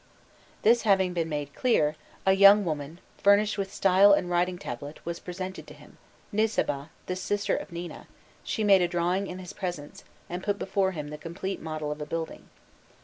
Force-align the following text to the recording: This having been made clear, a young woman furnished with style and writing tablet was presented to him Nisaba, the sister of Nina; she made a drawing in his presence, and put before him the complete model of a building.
This 0.63 0.81
having 0.81 1.13
been 1.13 1.29
made 1.29 1.53
clear, 1.53 1.95
a 2.25 2.33
young 2.33 2.65
woman 2.65 2.97
furnished 3.19 3.59
with 3.59 3.71
style 3.71 4.13
and 4.13 4.31
writing 4.31 4.57
tablet 4.57 4.99
was 5.05 5.19
presented 5.19 5.67
to 5.67 5.75
him 5.75 5.99
Nisaba, 6.33 6.89
the 7.05 7.15
sister 7.15 7.55
of 7.55 7.71
Nina; 7.71 8.07
she 8.43 8.63
made 8.63 8.81
a 8.81 8.87
drawing 8.87 9.27
in 9.27 9.37
his 9.37 9.53
presence, 9.53 10.03
and 10.27 10.41
put 10.43 10.57
before 10.57 10.93
him 10.93 11.09
the 11.09 11.19
complete 11.19 11.61
model 11.61 11.91
of 11.91 12.01
a 12.01 12.07
building. 12.07 12.49